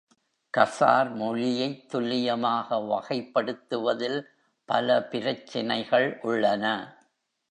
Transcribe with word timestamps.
கசார் 0.57 1.13
மொழியைத் 1.15 1.89
துல்லியமாக 1.89 2.75
வகைப்படுத்துவதில் 2.75 4.25
பல 4.65 5.03
பிரச்சினைகள் 5.03 6.19
உள்ளன. 6.21 6.95